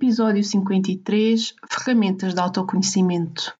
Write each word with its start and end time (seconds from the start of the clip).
Episódio 0.00 0.44
53 0.44 1.54
Ferramentas 1.68 2.32
de 2.32 2.40
autoconhecimento. 2.40 3.52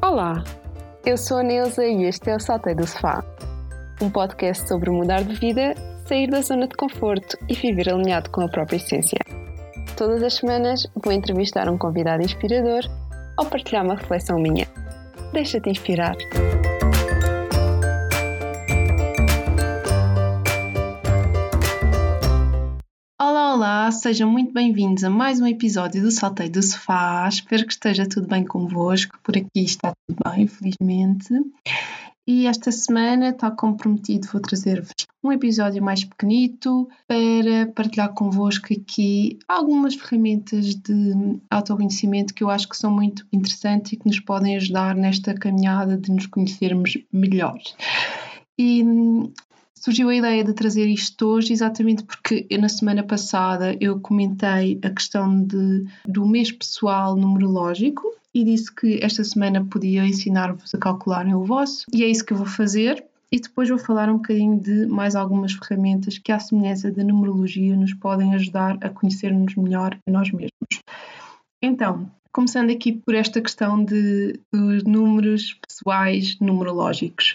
Olá, 0.00 0.42
eu 1.04 1.18
sou 1.18 1.36
a 1.36 1.42
Neuza 1.42 1.84
e 1.84 2.04
este 2.04 2.30
é 2.30 2.36
o 2.36 2.40
Saltei 2.40 2.74
do 2.74 2.86
Sofá, 2.86 3.22
um 4.00 4.08
podcast 4.08 4.66
sobre 4.66 4.88
mudar 4.88 5.22
de 5.24 5.34
vida, 5.34 5.74
sair 6.08 6.30
da 6.30 6.40
zona 6.40 6.68
de 6.68 6.74
conforto 6.74 7.36
e 7.46 7.52
viver 7.52 7.90
alinhado 7.90 8.30
com 8.30 8.40
a 8.40 8.48
própria 8.48 8.78
essência. 8.78 9.20
Todas 9.94 10.22
as 10.22 10.36
semanas 10.36 10.86
vou 11.04 11.12
entrevistar 11.12 11.68
um 11.68 11.76
convidado 11.76 12.22
inspirador 12.22 12.80
ou 13.38 13.44
partilhar 13.44 13.84
uma 13.84 13.96
reflexão 13.96 14.38
minha. 14.38 14.66
Deixa-te 15.34 15.68
inspirar. 15.68 16.16
Olá, 23.64 23.90
sejam 23.90 24.30
muito 24.30 24.52
bem-vindos 24.52 25.04
a 25.04 25.08
mais 25.08 25.40
um 25.40 25.46
episódio 25.46 26.02
do 26.02 26.10
Saltei 26.10 26.50
do 26.50 26.62
Sofá. 26.62 27.26
Espero 27.26 27.64
que 27.64 27.72
esteja 27.72 28.06
tudo 28.06 28.28
bem 28.28 28.44
convosco. 28.44 29.18
Por 29.22 29.38
aqui 29.38 29.48
está 29.64 29.94
tudo 30.06 30.18
bem, 30.22 30.46
felizmente. 30.46 31.32
E 32.26 32.46
esta 32.46 32.70
semana, 32.70 33.32
tal 33.32 33.56
como 33.56 33.74
prometido, 33.74 34.28
vou 34.30 34.42
trazer-vos 34.42 34.92
um 35.22 35.32
episódio 35.32 35.82
mais 35.82 36.04
pequenito 36.04 36.86
para 37.08 37.72
partilhar 37.74 38.12
convosco 38.12 38.66
aqui 38.70 39.38
algumas 39.48 39.94
ferramentas 39.94 40.74
de 40.74 41.40
autoconhecimento 41.50 42.34
que 42.34 42.44
eu 42.44 42.50
acho 42.50 42.68
que 42.68 42.76
são 42.76 42.90
muito 42.90 43.26
interessantes 43.32 43.92
e 43.92 43.96
que 43.96 44.06
nos 44.06 44.20
podem 44.20 44.56
ajudar 44.56 44.94
nesta 44.94 45.32
caminhada 45.32 45.96
de 45.96 46.12
nos 46.12 46.26
conhecermos 46.26 46.98
melhor. 47.10 47.58
E 48.58 48.84
surgiu 49.84 50.08
a 50.08 50.14
ideia 50.14 50.42
de 50.42 50.54
trazer 50.54 50.86
isto 50.86 51.26
hoje 51.26 51.52
exatamente 51.52 52.04
porque 52.04 52.46
eu, 52.48 52.58
na 52.58 52.70
semana 52.70 53.02
passada 53.02 53.76
eu 53.78 54.00
comentei 54.00 54.80
a 54.82 54.88
questão 54.88 55.44
de, 55.44 55.84
do 56.08 56.26
mês 56.26 56.50
pessoal 56.50 57.14
numerológico 57.14 58.02
e 58.32 58.44
disse 58.44 58.74
que 58.74 58.98
esta 59.02 59.22
semana 59.22 59.62
podia 59.62 60.06
ensinar-vos 60.06 60.74
a 60.74 60.78
calcularem 60.78 61.34
o 61.34 61.44
vosso 61.44 61.84
e 61.92 62.02
é 62.02 62.06
isso 62.06 62.24
que 62.24 62.32
eu 62.32 62.38
vou 62.38 62.46
fazer 62.46 63.04
e 63.30 63.38
depois 63.38 63.68
vou 63.68 63.78
falar 63.78 64.08
um 64.08 64.16
bocadinho 64.16 64.58
de 64.58 64.86
mais 64.86 65.14
algumas 65.14 65.52
ferramentas 65.52 66.16
que, 66.16 66.32
à 66.32 66.38
semelhança 66.38 66.90
da 66.90 67.02
numerologia, 67.02 67.76
nos 67.76 67.92
podem 67.92 68.32
ajudar 68.34 68.78
a 68.80 68.88
conhecer-nos 68.88 69.56
melhor 69.56 69.98
a 70.06 70.10
nós 70.10 70.30
mesmos. 70.30 70.50
Então, 71.60 72.08
começando 72.32 72.70
aqui 72.70 72.92
por 72.92 73.12
esta 73.12 73.40
questão 73.40 73.84
de, 73.84 74.38
dos 74.52 74.84
números 74.84 75.58
pessoais 75.66 76.38
numerológicos. 76.38 77.34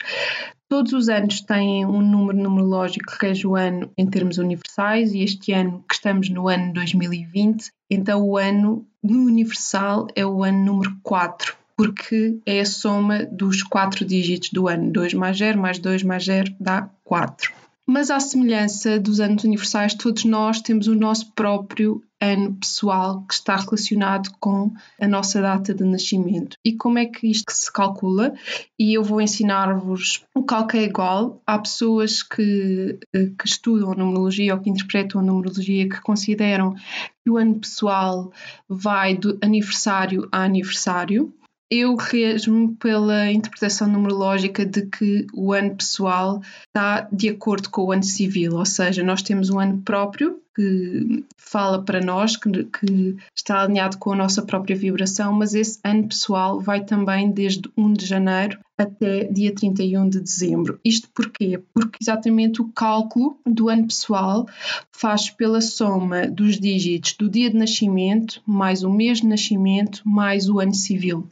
Todos 0.70 0.94
os 0.94 1.10
anos 1.10 1.42
têm 1.42 1.84
um 1.84 2.00
número 2.00 2.38
numerológico 2.38 3.18
que 3.18 3.26
rege 3.26 3.48
o 3.48 3.56
ano 3.56 3.90
em 3.98 4.06
termos 4.06 4.38
universais 4.38 5.14
e 5.14 5.24
este 5.24 5.52
ano, 5.52 5.84
que 5.90 5.96
estamos 5.96 6.30
no 6.30 6.48
ano 6.48 6.72
2020, 6.74 7.72
então 7.90 8.22
o 8.22 8.38
ano 8.38 8.86
no 9.02 9.26
universal 9.26 10.06
é 10.16 10.24
o 10.24 10.44
ano 10.44 10.64
número 10.64 10.96
4, 11.02 11.56
porque 11.76 12.38
é 12.46 12.60
a 12.60 12.66
soma 12.68 13.26
dos 13.26 13.64
quatro 13.64 14.06
dígitos 14.06 14.52
do 14.52 14.68
ano. 14.68 14.92
2 14.92 15.16
mais 15.16 15.40
0 15.40 15.60
mais 15.60 15.80
2 15.80 16.04
mais 16.04 16.26
0 16.26 16.54
dá 16.60 16.88
4. 17.04 17.52
Mas, 17.92 18.12
à 18.12 18.20
semelhança 18.20 19.00
dos 19.00 19.20
anos 19.20 19.44
universais, 19.44 19.96
todos 19.96 20.24
nós 20.24 20.62
temos 20.62 20.86
o 20.86 20.94
nosso 20.94 21.32
próprio 21.34 22.04
ano 22.22 22.54
pessoal 22.54 23.24
que 23.24 23.34
está 23.34 23.56
relacionado 23.56 24.30
com 24.40 24.72
a 25.02 25.08
nossa 25.08 25.42
data 25.42 25.74
de 25.74 25.84
nascimento. 25.84 26.56
E 26.64 26.76
como 26.76 27.00
é 27.00 27.08
que 27.08 27.26
isto 27.26 27.52
se 27.52 27.74
calcula? 27.74 28.36
E 28.78 28.94
eu 28.94 29.04
vou 29.04 29.20
ensinar-vos 29.20 30.24
o 30.36 30.44
cálculo 30.44 30.84
é 30.84 30.86
igual. 30.86 31.42
Há 31.48 31.58
pessoas 31.58 32.22
que, 32.22 33.00
eh, 33.12 33.32
que 33.36 33.48
estudam 33.48 33.92
a 33.92 33.96
numerologia 33.96 34.54
ou 34.54 34.62
que 34.62 34.70
interpretam 34.70 35.20
a 35.20 35.24
numerologia 35.24 35.90
que 35.90 36.00
consideram 36.00 36.76
que 36.76 37.32
o 37.32 37.38
ano 37.38 37.56
pessoal 37.56 38.32
vai 38.68 39.18
do 39.18 39.36
aniversário 39.42 40.30
a 40.32 40.44
aniversário 40.44 41.34
eu 41.70 41.96
rejo-me 41.96 42.76
pela 42.76 43.32
interpretação 43.32 43.88
numerológica 43.88 44.66
de 44.66 44.88
que 44.88 45.28
o 45.34 45.54
ano 45.54 45.76
pessoal 45.76 46.42
está 46.68 47.08
de 47.12 47.30
acordo 47.30 47.70
com 47.70 47.84
o 47.84 47.92
ano 47.92 48.04
civil, 48.04 48.56
ou 48.56 48.66
seja, 48.66 49.04
nós 49.04 49.22
temos 49.22 49.50
um 49.50 49.60
ano 49.60 49.82
próprio 49.82 50.42
que 50.56 51.26
fala 51.38 51.84
para 51.84 52.02
nós, 52.02 52.36
que, 52.36 52.64
que, 52.66 53.18
está 53.36 53.62
alinhado 53.62 53.98
com 53.98 54.12
a 54.12 54.16
nossa 54.16 54.42
própria 54.42 54.76
vibração, 54.76 55.34
mas 55.34 55.54
esse 55.54 55.80
ano 55.84 56.08
pessoal 56.08 56.60
vai 56.60 56.84
também 56.84 57.32
desde 57.32 57.70
1 57.78 57.94
de 57.94 58.06
janeiro 58.06 58.60
até 58.78 59.26
dia 59.26 59.54
31 59.54 60.10
de 60.10 60.20
dezembro. 60.20 60.80
Isto 60.84 61.10
porquê? 61.14 61.62
Porque 61.74 61.98
exatamente 62.02 62.62
o 62.62 62.70
cálculo 62.70 63.38
do 63.46 63.70
ano 63.70 63.88
pessoal 63.88 64.48
faz 64.92 65.30
pela 65.30 65.62
soma 65.62 66.28
dos 66.28 66.60
dígitos 66.60 67.14
do 67.14 67.30
dia 67.30 67.50
de 67.50 67.58
nascimento, 67.58 68.42
mais 68.46 68.84
o 68.84 68.90
mês 68.90 69.22
de 69.22 69.28
nascimento, 69.28 70.02
mais 70.06 70.50
o 70.50 70.60
ano 70.60 70.74
civil. 70.74 71.28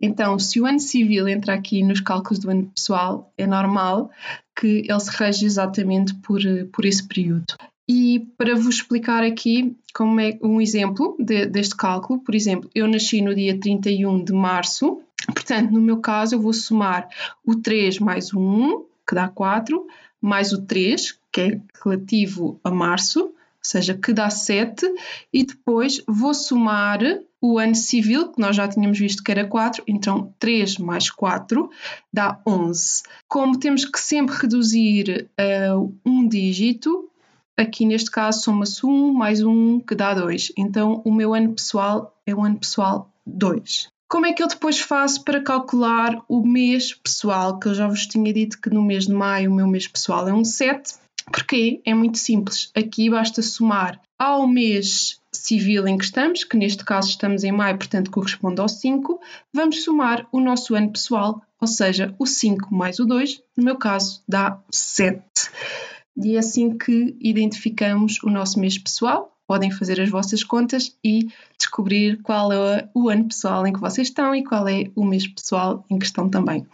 Então, 0.00 0.38
se 0.38 0.60
o 0.60 0.66
ano 0.66 0.78
civil 0.78 1.26
entra 1.26 1.54
aqui 1.54 1.82
nos 1.82 2.00
cálculos 2.00 2.38
do 2.38 2.50
ano 2.50 2.70
pessoal, 2.74 3.32
é 3.36 3.46
normal 3.46 4.10
que 4.58 4.84
ele 4.88 5.00
se 5.00 5.10
rege 5.10 5.44
exatamente 5.44 6.14
por, 6.16 6.40
por 6.72 6.84
esse 6.84 7.06
período. 7.06 7.54
E 7.88 8.28
para 8.36 8.54
vos 8.54 8.76
explicar 8.76 9.24
aqui 9.24 9.74
como 9.94 10.20
é 10.20 10.38
um 10.42 10.60
exemplo 10.60 11.16
de, 11.18 11.46
deste 11.46 11.74
cálculo, 11.74 12.20
por 12.20 12.34
exemplo, 12.34 12.68
eu 12.74 12.86
nasci 12.86 13.22
no 13.22 13.34
dia 13.34 13.58
31 13.58 14.22
de 14.22 14.32
março, 14.34 15.00
portanto, 15.26 15.70
no 15.72 15.80
meu 15.80 15.98
caso, 15.98 16.34
eu 16.34 16.40
vou 16.40 16.52
somar 16.52 17.08
o 17.44 17.56
3 17.56 17.98
mais 17.98 18.32
o 18.32 18.38
1, 18.38 18.84
que 19.08 19.14
dá 19.14 19.26
4, 19.26 19.86
mais 20.20 20.52
o 20.52 20.62
3, 20.62 21.18
que 21.32 21.40
é 21.40 21.60
relativo 21.82 22.60
a 22.62 22.70
março, 22.70 23.20
ou 23.20 23.32
seja, 23.62 23.94
que 23.94 24.12
dá 24.12 24.28
7, 24.28 24.86
e 25.32 25.44
depois 25.44 26.02
vou 26.06 26.34
somar 26.34 27.00
o 27.40 27.58
ano 27.58 27.74
civil, 27.74 28.32
que 28.32 28.40
nós 28.40 28.56
já 28.56 28.68
tínhamos 28.68 28.98
visto 28.98 29.22
que 29.22 29.30
era 29.30 29.46
4, 29.46 29.82
então 29.86 30.34
3 30.38 30.78
mais 30.78 31.10
4 31.10 31.70
dá 32.12 32.40
11. 32.46 33.02
Como 33.26 33.58
temos 33.58 33.84
que 33.84 33.98
sempre 33.98 34.34
reduzir 34.34 35.30
uh, 35.38 35.94
um 36.04 36.28
dígito, 36.28 37.07
Aqui 37.58 37.84
neste 37.84 38.08
caso 38.08 38.42
soma-se 38.42 38.86
1 38.86 39.12
mais 39.12 39.42
1 39.42 39.80
que 39.80 39.96
dá 39.96 40.14
2. 40.14 40.52
Então 40.56 41.02
o 41.04 41.12
meu 41.12 41.34
ano 41.34 41.54
pessoal 41.54 42.14
é 42.24 42.32
o 42.32 42.44
ano 42.44 42.56
pessoal 42.56 43.10
2. 43.26 43.88
Como 44.08 44.26
é 44.26 44.32
que 44.32 44.40
eu 44.40 44.46
depois 44.46 44.78
faço 44.78 45.24
para 45.24 45.42
calcular 45.42 46.22
o 46.28 46.46
mês 46.46 46.94
pessoal? 46.94 47.58
Que 47.58 47.66
eu 47.66 47.74
já 47.74 47.88
vos 47.88 48.06
tinha 48.06 48.32
dito 48.32 48.60
que 48.60 48.70
no 48.70 48.80
mês 48.80 49.06
de 49.06 49.12
maio 49.12 49.50
o 49.50 49.54
meu 49.54 49.66
mês 49.66 49.88
pessoal 49.88 50.28
é 50.28 50.32
um 50.32 50.44
7. 50.44 50.94
Porquê? 51.32 51.82
É 51.84 51.92
muito 51.92 52.16
simples. 52.16 52.70
Aqui 52.76 53.10
basta 53.10 53.42
somar 53.42 54.00
ao 54.16 54.46
mês 54.46 55.18
civil 55.32 55.88
em 55.88 55.98
que 55.98 56.04
estamos, 56.04 56.44
que 56.44 56.56
neste 56.56 56.84
caso 56.84 57.08
estamos 57.08 57.42
em 57.42 57.52
maio, 57.52 57.76
portanto 57.76 58.10
corresponde 58.10 58.60
ao 58.60 58.68
5, 58.68 59.20
vamos 59.52 59.84
somar 59.84 60.26
o 60.32 60.40
nosso 60.40 60.74
ano 60.74 60.90
pessoal, 60.90 61.42
ou 61.60 61.68
seja, 61.68 62.14
o 62.18 62.26
5 62.26 62.74
mais 62.74 62.98
o 62.98 63.04
2, 63.04 63.42
no 63.56 63.64
meu 63.64 63.76
caso 63.76 64.22
dá 64.26 64.58
7 64.70 65.22
e 66.22 66.34
é 66.34 66.38
assim 66.38 66.76
que 66.76 67.16
identificamos 67.20 68.20
o 68.22 68.30
nosso 68.30 68.58
mês 68.58 68.76
pessoal. 68.76 69.32
Podem 69.46 69.70
fazer 69.70 70.00
as 70.00 70.10
vossas 70.10 70.44
contas 70.44 70.94
e 71.02 71.28
descobrir 71.56 72.20
qual 72.22 72.52
é 72.52 72.88
o 72.92 73.08
ano 73.08 73.28
pessoal 73.28 73.66
em 73.66 73.72
que 73.72 73.80
vocês 73.80 74.08
estão 74.08 74.34
e 74.34 74.44
qual 74.44 74.68
é 74.68 74.90
o 74.94 75.04
mês 75.04 75.26
pessoal 75.26 75.84
em 75.88 75.98
que 75.98 76.04
estão 76.04 76.28
também. 76.28 76.66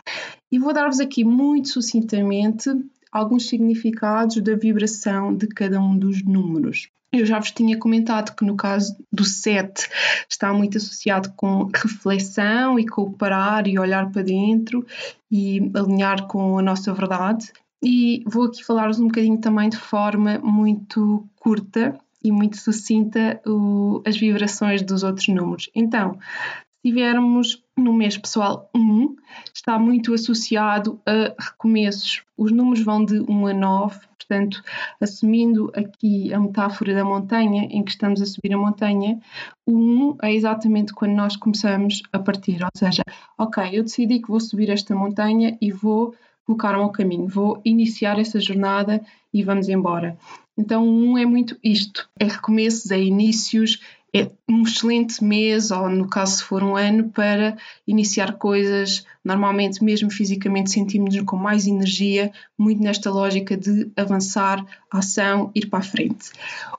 E 0.50 0.58
vou 0.58 0.72
dar-vos 0.72 0.98
aqui 0.98 1.24
muito 1.24 1.68
sucintamente 1.68 2.70
alguns 3.12 3.48
significados 3.48 4.42
da 4.42 4.56
vibração 4.56 5.36
de 5.36 5.46
cada 5.46 5.80
um 5.80 5.96
dos 5.96 6.24
números. 6.24 6.88
Eu 7.12 7.24
já 7.24 7.38
vos 7.38 7.52
tinha 7.52 7.78
comentado 7.78 8.34
que 8.34 8.44
no 8.44 8.56
caso 8.56 8.96
do 9.12 9.24
7 9.24 9.88
está 10.28 10.52
muito 10.52 10.78
associado 10.78 11.32
com 11.36 11.70
reflexão 11.72 12.76
e 12.76 12.86
com 12.86 13.12
parar 13.12 13.68
e 13.68 13.78
olhar 13.78 14.10
para 14.10 14.22
dentro 14.22 14.84
e 15.30 15.70
alinhar 15.76 16.26
com 16.26 16.58
a 16.58 16.62
nossa 16.62 16.92
verdade 16.92 17.52
e 17.84 18.24
vou 18.26 18.44
aqui 18.44 18.64
falar-vos 18.64 18.98
um 18.98 19.08
bocadinho 19.08 19.38
também 19.38 19.68
de 19.68 19.76
forma 19.76 20.38
muito 20.38 21.28
curta 21.36 21.98
e 22.22 22.32
muito 22.32 22.56
sucinta 22.56 23.38
o, 23.46 24.02
as 24.06 24.16
vibrações 24.16 24.80
dos 24.80 25.02
outros 25.02 25.28
números. 25.28 25.68
Então, 25.74 26.14
se 26.14 26.90
tivermos 26.90 27.62
no 27.76 27.92
mês 27.92 28.16
pessoal 28.16 28.70
1, 28.74 29.16
está 29.54 29.78
muito 29.78 30.14
associado 30.14 30.98
a 31.04 31.34
recomeços. 31.38 32.22
Os 32.38 32.50
números 32.50 32.82
vão 32.82 33.04
de 33.04 33.20
1 33.20 33.46
a 33.48 33.52
9, 33.52 34.00
portanto, 34.16 34.62
assumindo 34.98 35.70
aqui 35.76 36.32
a 36.32 36.40
metáfora 36.40 36.94
da 36.94 37.04
montanha, 37.04 37.68
em 37.70 37.84
que 37.84 37.90
estamos 37.90 38.22
a 38.22 38.26
subir 38.26 38.54
a 38.54 38.58
montanha, 38.58 39.20
o 39.66 39.76
1 39.76 40.16
é 40.22 40.32
exatamente 40.32 40.94
quando 40.94 41.12
nós 41.12 41.36
começamos 41.36 42.02
a 42.10 42.18
partir, 42.18 42.62
ou 42.62 42.70
seja, 42.74 43.02
ok, 43.36 43.62
eu 43.72 43.82
decidi 43.82 44.20
que 44.20 44.28
vou 44.28 44.40
subir 44.40 44.70
esta 44.70 44.94
montanha 44.94 45.58
e 45.60 45.70
vou 45.70 46.14
colocaram 46.46 46.82
ao 46.82 46.92
caminho. 46.92 47.26
Vou 47.26 47.60
iniciar 47.64 48.18
essa 48.18 48.40
jornada 48.40 49.04
e 49.32 49.42
vamos 49.42 49.68
embora. 49.68 50.16
Então, 50.56 50.86
um 50.86 51.18
é 51.18 51.26
muito 51.26 51.56
isto: 51.62 52.08
é 52.18 52.24
recomeços, 52.24 52.90
é 52.90 53.00
inícios, 53.00 53.80
é 54.14 54.30
um 54.48 54.62
excelente 54.62 55.24
mês, 55.24 55.72
ou 55.72 55.88
no 55.88 56.08
caso 56.08 56.36
se 56.36 56.44
for 56.44 56.62
um 56.62 56.76
ano, 56.76 57.10
para 57.10 57.56
iniciar 57.84 58.34
coisas. 58.34 59.04
Normalmente, 59.24 59.82
mesmo 59.82 60.08
fisicamente, 60.08 60.70
sentimos-nos 60.70 61.24
com 61.24 61.36
mais 61.36 61.66
energia, 61.66 62.30
muito 62.56 62.80
nesta 62.80 63.10
lógica 63.10 63.56
de 63.56 63.90
avançar, 63.96 64.64
ação, 64.88 65.50
ir 65.52 65.66
para 65.66 65.80
a 65.80 65.82
frente. 65.82 66.30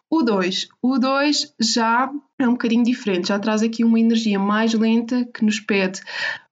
O 0.09 0.23
2. 0.23 0.69
O 0.81 0.97
2 0.97 1.53
já 1.59 2.09
é 2.39 2.47
um 2.47 2.51
bocadinho 2.51 2.85
diferente, 2.85 3.27
já 3.27 3.38
traz 3.38 3.61
aqui 3.61 3.83
uma 3.83 4.00
energia 4.00 4.39
mais 4.39 4.73
lenta 4.73 5.25
que 5.25 5.44
nos 5.44 5.59
pede 5.59 6.00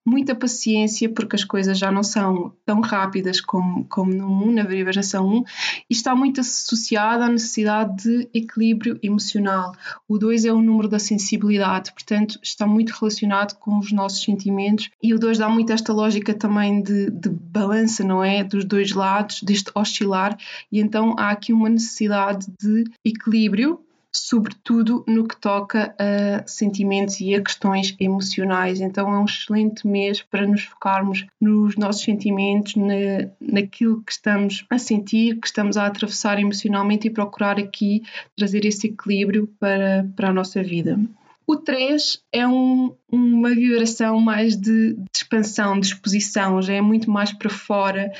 muita 0.06 0.36
paciência, 0.36 1.10
porque 1.10 1.36
as 1.36 1.44
coisas 1.44 1.78
já 1.78 1.92
não 1.92 2.04
são 2.04 2.54
tão 2.66 2.82
rápidas 2.82 3.40
como, 3.40 3.86
como 3.86 4.14
no 4.14 4.28
1, 4.50 4.52
na 4.54 4.64
vibração 4.64 5.28
1, 5.28 5.44
e 5.90 5.94
está 5.94 6.16
muito 6.16 6.42
associada 6.42 7.26
à 7.26 7.30
necessidade 7.30 8.04
de 8.04 8.30
equilíbrio 8.34 9.00
emocional. 9.02 9.74
O 10.08 10.18
2 10.18 10.46
é 10.46 10.52
o 10.52 10.62
número 10.62 10.88
da 10.88 11.00
sensibilidade, 11.00 11.92
portanto, 11.94 12.38
está 12.44 12.68
muito 12.68 12.92
relacionado 12.92 13.58
com 13.60 13.80
os 13.80 13.92
nossos 13.92 14.24
sentimentos, 14.24 14.90
e 15.02 15.14
o 15.14 15.20
2 15.20 15.38
dá 15.38 15.48
muito 15.48 15.72
esta 15.72 15.94
lógica 15.94 16.34
também 16.34 16.82
de, 16.82 17.10
de 17.10 17.30
balança, 17.30 18.04
não 18.04 18.24
é? 18.24 18.44
Dos 18.44 18.66
dois 18.66 18.92
lados, 18.92 19.42
deste 19.42 19.72
oscilar, 19.74 20.38
e 20.72 20.80
então 20.80 21.16
há 21.18 21.30
aqui 21.30 21.54
uma 21.54 21.70
necessidade 21.70 22.48
de 22.60 22.84
equilíbrio 23.06 23.80
sobretudo 24.16 25.04
no 25.08 25.28
que 25.28 25.36
toca 25.36 25.96
a 25.98 26.48
sentimentos 26.48 27.20
e 27.20 27.34
a 27.34 27.42
questões 27.42 27.96
emocionais. 28.00 28.80
Então 28.80 29.12
é 29.12 29.20
um 29.20 29.26
excelente 29.26 29.88
mês 29.88 30.22
para 30.22 30.46
nos 30.46 30.64
focarmos 30.64 31.26
nos 31.42 31.76
nossos 31.76 32.04
sentimentos, 32.04 32.76
na, 32.76 33.30
naquilo 33.42 34.02
que 34.04 34.12
estamos 34.12 34.66
a 34.70 34.78
sentir, 34.78 35.40
que 35.40 35.48
estamos 35.48 35.78
a 35.78 35.88
atravessar 35.88 36.40
emocionalmente 36.40 37.08
e 37.08 37.12
procurar 37.12 37.60
aqui 37.60 38.04
trazer 38.38 38.66
esse 38.66 38.88
equilíbrio 38.88 39.48
para, 39.60 40.08
para 40.16 40.30
a 40.30 40.34
nossa 40.34 40.62
vida. 40.62 41.00
O 41.46 41.58
3 41.58 42.24
é 42.32 42.48
um, 42.48 42.96
uma 43.14 43.54
vibração 43.54 44.20
mais 44.20 44.58
de, 44.58 44.94
de, 44.94 45.04
expansão, 45.16 45.80
de 45.80 45.86
exposição, 45.86 46.60
já 46.64 46.74
é 46.74 46.82
muito 46.82 47.12
mais 47.12 47.32
para 47.32 47.50
fora, 47.50 48.12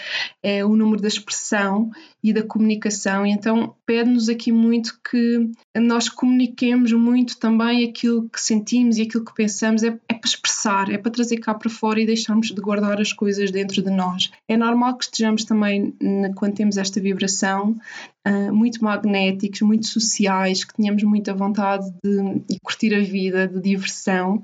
é 0.44 0.64
o 0.64 0.76
número 0.76 1.02
da 1.02 1.08
expressão 1.08 1.90
e 2.24 2.32
da 2.32 2.44
comunicação, 2.44 3.26
e 3.26 3.32
então 3.32 3.76
pede-nos 3.88 4.30
aqui 4.30 4.52
muito 4.52 5.00
que 5.10 5.50
nós 5.76 6.08
comuniquemos 6.08 6.94
muito 6.94 7.40
também 7.40 7.90
aquilo 7.90 8.30
que 8.30 8.40
sentimos 8.40 8.98
e 8.98 9.02
aquilo 9.02 9.26
que 9.26 9.34
pensamos, 9.34 9.82
é, 9.82 9.88
é 10.08 10.14
para 10.14 10.30
expressar, 10.30 10.92
é 10.92 10.98
para 11.00 11.12
trazer 11.12 11.38
cá 11.38 11.56
para 11.56 11.72
fora 11.72 12.00
e 12.00 12.06
deixarmos 12.06 12.52
de 12.52 12.62
guardar 12.62 13.02
as 13.02 13.12
coisas 13.12 13.50
dentro 13.50 13.82
de 13.82 13.90
nós. 13.90 14.32
É 14.48 14.56
normal 14.56 14.96
que 14.96 15.06
estejamos 15.06 15.44
também, 15.44 15.96
quando 16.36 16.54
temos 16.54 16.78
esta 16.78 17.02
vibração, 17.02 17.80
uh, 18.28 18.54
muito 18.54 18.84
magnéticos, 18.84 19.62
muito 19.62 19.88
sociais, 19.88 20.64
que 20.64 20.74
tenhamos 20.74 21.04
muita 21.04 21.34
vontade 21.34 21.92
de, 22.04 22.40
de 22.48 22.60
curtir 22.62 22.94
a 22.94 23.02
vida, 23.02 23.48
de 23.48 23.60
diversão. 23.60 24.42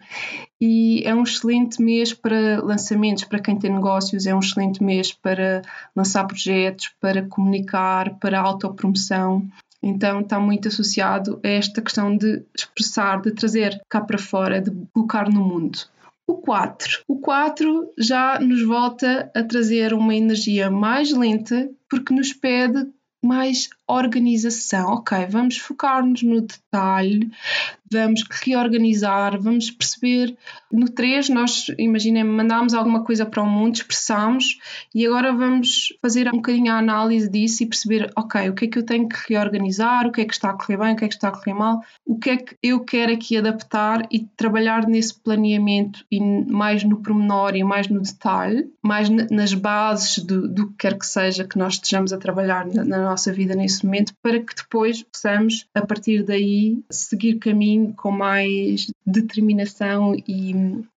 E 0.59 1.03
é 1.05 1.13
um 1.13 1.23
excelente 1.23 1.81
mês 1.81 2.13
para 2.13 2.63
lançamentos, 2.63 3.23
para 3.23 3.39
quem 3.39 3.57
tem 3.57 3.71
negócios, 3.71 4.25
é 4.25 4.35
um 4.35 4.39
excelente 4.39 4.83
mês 4.83 5.11
para 5.11 5.61
lançar 5.95 6.25
projetos, 6.25 6.93
para 6.99 7.23
comunicar, 7.23 8.17
para 8.19 8.39
autopromoção. 8.39 9.47
Então 9.81 10.19
está 10.19 10.39
muito 10.39 10.67
associado 10.67 11.39
a 11.43 11.47
esta 11.47 11.81
questão 11.81 12.15
de 12.15 12.43
expressar, 12.55 13.21
de 13.21 13.31
trazer 13.31 13.81
cá 13.89 14.01
para 14.01 14.17
fora, 14.17 14.61
de 14.61 14.71
colocar 14.93 15.29
no 15.29 15.41
mundo. 15.41 15.79
O 16.27 16.35
4. 16.35 17.03
O 17.07 17.19
4 17.19 17.91
já 17.97 18.39
nos 18.39 18.61
volta 18.63 19.31
a 19.35 19.43
trazer 19.43 19.93
uma 19.93 20.13
energia 20.13 20.69
mais 20.69 21.11
lenta 21.11 21.69
porque 21.89 22.13
nos 22.13 22.33
pede 22.33 22.87
mais 23.23 23.69
organização. 23.89 24.93
Ok, 24.93 25.25
vamos 25.29 25.57
focar-nos 25.57 26.23
no 26.23 26.41
detalhe, 26.41 27.31
vamos 27.91 28.23
reorganizar, 28.43 29.39
vamos 29.41 29.71
perceber. 29.71 30.37
No 30.71 30.87
3, 30.87 31.29
nós, 31.29 31.65
imaginem, 31.77 32.23
mandámos 32.23 32.73
alguma 32.73 33.03
coisa 33.03 33.25
para 33.25 33.41
o 33.41 33.45
mundo, 33.45 33.75
expressámos 33.75 34.59
e 34.93 35.05
agora 35.05 35.33
vamos 35.33 35.93
fazer 36.01 36.27
um 36.27 36.37
bocadinho 36.37 36.71
a 36.71 36.77
análise 36.77 37.29
disso 37.29 37.63
e 37.63 37.65
perceber, 37.65 38.11
ok, 38.15 38.49
o 38.49 38.53
que 38.53 38.65
é 38.65 38.67
que 38.67 38.77
eu 38.77 38.85
tenho 38.85 39.09
que 39.09 39.17
reorganizar, 39.33 40.05
o 40.05 40.11
que 40.11 40.21
é 40.21 40.25
que 40.25 40.33
está 40.33 40.51
a 40.51 40.53
correr 40.53 40.77
bem, 40.77 40.93
o 40.93 40.95
que 40.95 41.05
é 41.05 41.07
que 41.07 41.15
está 41.15 41.29
a 41.29 41.31
correr 41.31 41.53
mal, 41.53 41.81
o 42.05 42.19
que 42.19 42.29
é 42.29 42.37
que 42.37 42.55
eu 42.61 42.79
quero 42.81 43.11
aqui 43.13 43.37
adaptar 43.37 44.07
e 44.11 44.19
trabalhar 44.19 44.87
nesse 44.87 45.19
planeamento 45.19 46.05
e 46.11 46.19
mais 46.19 46.83
no 46.83 47.01
pormenor 47.01 47.55
e 47.55 47.63
mais 47.63 47.87
no 47.87 48.01
detalhe, 48.01 48.71
mais 48.83 49.09
nas 49.09 49.53
bases 49.53 50.19
do, 50.23 50.47
do 50.47 50.67
que 50.69 50.77
quer 50.77 50.97
que 50.97 51.05
seja 51.05 51.43
que 51.43 51.57
nós 51.57 51.73
estejamos 51.73 52.13
a 52.13 52.17
trabalhar 52.17 52.65
na, 52.67 52.83
na 52.83 52.97
nossa 53.01 53.33
vida 53.33 53.55
nesse 53.55 53.78
nesse 53.79 53.85
momento 53.85 54.13
para 54.21 54.39
que 54.39 54.55
depois 54.55 55.03
possamos, 55.03 55.67
a 55.73 55.85
partir 55.85 56.23
daí, 56.23 56.83
seguir 56.91 57.39
caminho 57.39 57.93
com 57.95 58.11
mais 58.11 58.87
determinação 59.05 60.15
e, 60.27 60.53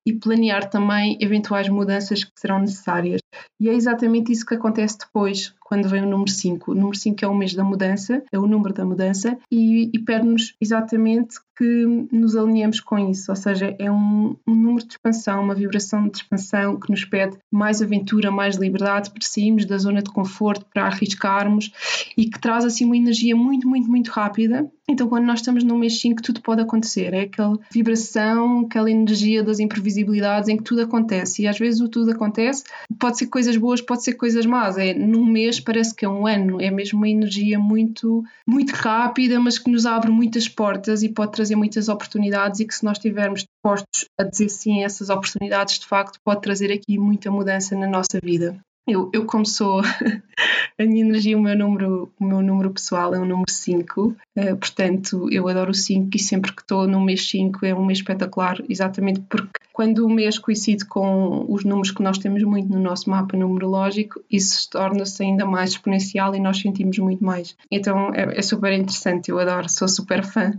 e 0.06 0.12
planear 0.12 0.68
também 0.68 1.16
eventuais 1.20 1.68
mudanças 1.68 2.24
que 2.24 2.32
serão 2.36 2.60
necessárias. 2.60 3.20
E 3.60 3.68
é 3.68 3.74
exatamente 3.74 4.32
isso 4.32 4.44
que 4.44 4.54
acontece 4.54 4.98
depois, 4.98 5.54
quando 5.60 5.88
vem 5.88 6.02
o 6.02 6.08
número 6.08 6.30
5. 6.30 6.72
O 6.72 6.74
número 6.74 6.96
5 6.96 7.24
é 7.24 7.28
o 7.28 7.34
mês 7.34 7.54
da 7.54 7.64
mudança, 7.64 8.22
é 8.30 8.38
o 8.38 8.46
número 8.46 8.74
da 8.74 8.84
mudança, 8.84 9.38
e, 9.50 9.90
e 9.94 9.98
pede-nos 10.00 10.54
exatamente 10.60 11.36
que 11.56 11.86
nos 12.10 12.34
alinhemos 12.34 12.80
com 12.80 12.98
isso, 12.98 13.30
ou 13.30 13.36
seja, 13.36 13.74
é 13.78 13.90
um, 13.90 14.36
um, 14.46 14.54
número 14.54 14.86
de 14.86 14.94
expansão, 14.94 15.42
uma 15.42 15.54
vibração 15.54 16.08
de 16.08 16.16
expansão 16.16 16.78
que 16.78 16.90
nos 16.90 17.04
pede 17.04 17.38
mais 17.50 17.80
aventura, 17.80 18.30
mais 18.30 18.56
liberdade 18.56 19.10
para 19.10 19.22
sairmos 19.22 19.64
da 19.64 19.78
zona 19.78 20.02
de 20.02 20.10
conforto, 20.10 20.66
para 20.72 20.86
arriscarmos 20.86 21.70
e 22.16 22.28
que 22.28 22.40
traz 22.40 22.64
assim 22.64 22.84
uma 22.84 22.96
energia 22.96 23.36
muito, 23.36 23.68
muito, 23.68 23.88
muito 23.88 24.08
rápida. 24.08 24.68
Então, 24.88 25.08
quando 25.08 25.24
nós 25.24 25.38
estamos 25.38 25.62
no 25.62 25.78
mês 25.78 26.00
5, 26.00 26.20
tudo 26.20 26.42
pode 26.42 26.60
acontecer. 26.60 27.14
É 27.14 27.22
aquela 27.22 27.56
vibração, 27.70 28.60
aquela 28.60 28.90
energia 28.90 29.42
das 29.42 29.60
imprevisibilidades 29.92 30.48
em 30.48 30.56
que 30.56 30.62
tudo 30.62 30.82
acontece. 30.82 31.42
E 31.42 31.46
às 31.46 31.58
vezes 31.58 31.80
o 31.80 31.88
tudo 31.88 32.10
acontece, 32.10 32.64
pode 32.98 33.18
ser 33.18 33.26
coisas 33.26 33.56
boas, 33.56 33.80
pode 33.80 34.02
ser 34.02 34.14
coisas 34.14 34.46
más. 34.46 34.78
É 34.78 34.94
num 34.94 35.24
mês 35.24 35.60
parece 35.60 35.94
que 35.94 36.04
é 36.04 36.08
um 36.08 36.26
ano. 36.26 36.60
É 36.60 36.70
mesmo 36.70 36.98
uma 36.98 37.08
energia 37.08 37.58
muito, 37.58 38.24
muito 38.46 38.72
rápida, 38.72 39.38
mas 39.38 39.58
que 39.58 39.70
nos 39.70 39.86
abre 39.86 40.10
muitas 40.10 40.48
portas 40.48 41.02
e 41.02 41.08
pode 41.08 41.32
trazer 41.32 41.56
muitas 41.56 41.88
oportunidades 41.88 42.60
e 42.60 42.64
que 42.66 42.74
se 42.74 42.84
nós 42.84 42.96
estivermos 42.96 43.44
dispostos 43.44 44.06
a 44.18 44.24
dizer 44.24 44.48
sim 44.48 44.82
a 44.82 44.86
essas 44.86 45.10
oportunidades, 45.10 45.78
de 45.78 45.86
facto, 45.86 46.18
pode 46.24 46.40
trazer 46.40 46.72
aqui 46.72 46.98
muita 46.98 47.30
mudança 47.30 47.76
na 47.76 47.86
nossa 47.86 48.18
vida. 48.22 48.58
Eu, 48.86 49.10
eu 49.12 49.24
como 49.24 49.46
sou 49.46 49.80
a 50.78 50.84
minha 50.84 51.04
energia, 51.04 51.38
o 51.38 51.40
meu 51.40 51.56
número, 51.56 52.12
o 52.18 52.24
meu 52.24 52.42
número 52.42 52.70
pessoal 52.70 53.14
é 53.14 53.18
o 53.18 53.24
número 53.24 53.50
5, 53.50 54.02
uh, 54.08 54.16
eh, 54.34 54.54
portanto 54.56 55.28
eu 55.30 55.46
adoro 55.46 55.70
o 55.70 55.74
5 55.74 56.10
e 56.14 56.18
sempre 56.18 56.52
que 56.52 56.62
estou 56.62 56.88
no 56.88 57.00
mês 57.00 57.28
5 57.30 57.64
é 57.64 57.74
um 57.74 57.84
mês 57.84 57.98
espetacular, 57.98 58.60
exatamente 58.68 59.20
porque 59.20 59.60
quando 59.72 60.04
o 60.04 60.10
mês 60.10 60.38
coincide 60.38 60.84
com 60.84 61.46
os 61.48 61.64
números 61.64 61.92
que 61.92 62.02
nós 62.02 62.18
temos 62.18 62.42
muito 62.42 62.68
no 62.70 62.80
nosso 62.80 63.08
mapa 63.08 63.36
numerológico, 63.36 64.20
isso 64.30 64.68
torna-se 64.68 65.22
ainda 65.22 65.46
mais 65.46 65.70
exponencial 65.70 66.34
e 66.34 66.40
nós 66.40 66.60
sentimos 66.60 66.98
muito 66.98 67.24
mais. 67.24 67.56
Então 67.70 68.12
é, 68.12 68.38
é 68.38 68.42
super 68.42 68.72
interessante, 68.72 69.30
eu 69.30 69.38
adoro, 69.38 69.68
sou 69.68 69.86
super 69.86 70.24
fã 70.24 70.52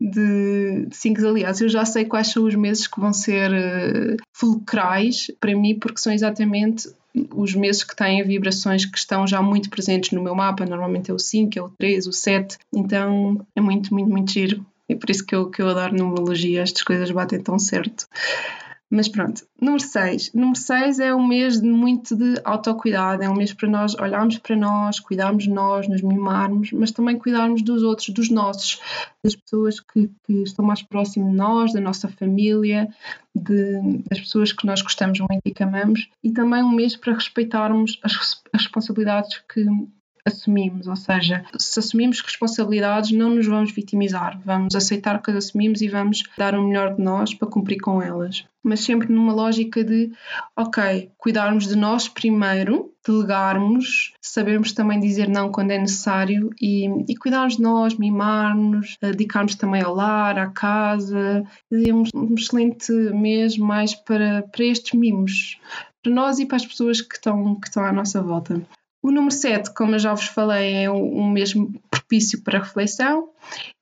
de 0.00 0.88
5 0.90 1.26
aliás 1.26 1.60
eu 1.60 1.68
já 1.68 1.84
sei 1.84 2.06
quais 2.06 2.28
são 2.28 2.44
os 2.44 2.54
meses 2.54 2.86
que 2.86 2.98
vão 2.98 3.12
ser 3.12 3.50
uh, 3.50 4.16
fulcrais 4.32 5.30
para 5.38 5.54
mim 5.54 5.78
porque 5.78 6.00
são 6.00 6.12
exatamente 6.12 6.88
os 7.34 7.54
meses 7.54 7.82
que 7.82 7.96
têm 7.96 8.22
vibrações 8.22 8.84
que 8.84 8.98
estão 8.98 9.26
já 9.26 9.42
muito 9.42 9.68
presentes 9.70 10.10
no 10.12 10.22
meu 10.22 10.34
mapa, 10.34 10.64
normalmente 10.64 11.10
é 11.10 11.14
o 11.14 11.18
5, 11.18 11.58
é 11.58 11.62
o 11.62 11.68
3, 11.70 12.06
o 12.06 12.12
7, 12.12 12.58
então 12.72 13.44
é 13.54 13.60
muito, 13.60 13.92
muito, 13.92 14.10
muito 14.10 14.32
giro. 14.32 14.64
É 14.88 14.94
por 14.94 15.10
isso 15.10 15.24
que 15.24 15.34
eu, 15.34 15.50
que 15.50 15.62
eu 15.62 15.68
adoro 15.68 15.96
numerologia, 15.96 16.62
estas 16.62 16.82
coisas 16.82 17.10
batem 17.10 17.40
tão 17.40 17.58
certo. 17.58 18.06
Mas 18.92 19.06
pronto, 19.06 19.46
número 19.60 19.80
6. 19.80 20.32
Número 20.34 20.56
6 20.56 20.98
é 20.98 21.14
um 21.14 21.24
mês 21.24 21.60
de 21.60 21.68
muito 21.68 22.16
de 22.16 22.40
autocuidado, 22.44 23.22
é 23.22 23.30
um 23.30 23.36
mês 23.36 23.52
para 23.52 23.68
nós 23.68 23.94
olharmos 23.94 24.38
para 24.38 24.56
nós, 24.56 24.98
cuidarmos 24.98 25.44
de 25.44 25.50
nós, 25.50 25.86
nos 25.86 26.02
mimarmos, 26.02 26.72
mas 26.72 26.90
também 26.90 27.16
cuidarmos 27.16 27.62
dos 27.62 27.84
outros, 27.84 28.08
dos 28.08 28.28
nossos, 28.28 28.80
das 29.22 29.36
pessoas 29.36 29.78
que, 29.78 30.10
que 30.26 30.42
estão 30.42 30.64
mais 30.64 30.82
próximas 30.82 31.30
de 31.30 31.36
nós, 31.36 31.72
da 31.72 31.80
nossa 31.80 32.08
família, 32.08 32.88
de, 33.32 34.02
das 34.10 34.18
pessoas 34.18 34.52
que 34.52 34.66
nós 34.66 34.82
gostamos 34.82 35.20
muito 35.20 35.42
e 35.44 35.54
que 35.54 35.62
amamos, 35.62 36.10
e 36.24 36.32
também 36.32 36.64
um 36.64 36.72
mês 36.72 36.96
para 36.96 37.14
respeitarmos 37.14 38.00
as, 38.02 38.42
as 38.52 38.62
responsabilidades 38.62 39.40
que, 39.52 39.64
assumimos, 40.24 40.86
ou 40.86 40.96
seja, 40.96 41.44
se 41.58 41.78
assumimos 41.78 42.20
responsabilidades, 42.20 43.12
não 43.12 43.34
nos 43.34 43.46
vamos 43.46 43.72
vitimizar, 43.72 44.40
vamos 44.44 44.74
aceitar 44.74 45.20
que 45.22 45.30
as 45.30 45.36
assumimos 45.36 45.80
e 45.80 45.88
vamos 45.88 46.22
dar 46.36 46.54
o 46.54 46.66
melhor 46.66 46.94
de 46.94 47.02
nós 47.02 47.34
para 47.34 47.48
cumprir 47.48 47.80
com 47.80 48.02
elas. 48.02 48.44
Mas 48.62 48.80
sempre 48.80 49.10
numa 49.10 49.32
lógica 49.32 49.82
de, 49.82 50.12
ok, 50.54 51.10
cuidarmos 51.16 51.66
de 51.66 51.76
nós 51.76 52.08
primeiro, 52.08 52.92
delegarmos, 53.06 54.12
sabermos 54.20 54.72
também 54.72 55.00
dizer 55.00 55.28
não 55.28 55.50
quando 55.50 55.70
é 55.70 55.78
necessário 55.78 56.50
e, 56.60 56.86
e 57.08 57.16
cuidarmos 57.16 57.56
de 57.56 57.62
nós, 57.62 57.94
mimarmos, 57.94 58.98
dedicarmos 59.00 59.54
também 59.54 59.82
ao 59.82 59.94
lar, 59.94 60.38
à 60.38 60.48
casa, 60.48 61.42
e 61.70 61.90
um, 61.92 62.04
um 62.14 62.34
excelente 62.34 62.92
mês 62.92 63.56
mais 63.56 63.94
para, 63.94 64.42
para 64.42 64.64
estes 64.64 64.92
mimos, 64.92 65.58
para 66.02 66.12
nós 66.12 66.38
e 66.38 66.46
para 66.46 66.56
as 66.56 66.66
pessoas 66.66 67.00
que 67.00 67.14
estão, 67.14 67.54
que 67.56 67.68
estão 67.68 67.84
à 67.84 67.92
nossa 67.92 68.22
volta. 68.22 68.60
O 69.02 69.10
número 69.10 69.32
7, 69.32 69.72
como 69.72 69.94
eu 69.94 69.98
já 69.98 70.12
vos 70.12 70.26
falei, 70.26 70.84
é 70.84 70.90
o 70.90 71.24
mesmo 71.24 71.72
propício 71.90 72.42
para 72.42 72.58
reflexão. 72.58 73.30